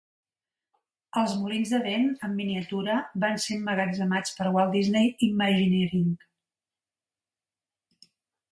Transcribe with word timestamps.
Els 1.21 1.33
molins 1.41 1.73
de 1.73 1.81
vent 1.83 2.07
en 2.27 2.33
miniatura 2.39 2.95
van 3.25 3.37
ser 3.45 3.57
emmagatzemats 3.59 4.33
per 4.39 4.47
Walt 4.57 4.73
Disney 4.79 5.13
Imagineering. 5.31 6.11